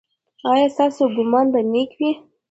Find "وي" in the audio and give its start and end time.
1.99-2.11